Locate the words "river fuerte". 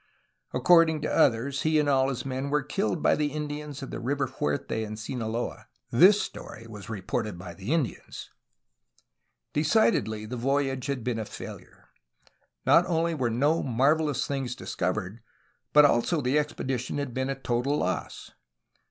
3.99-4.83